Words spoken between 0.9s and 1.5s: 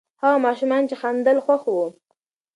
خندل،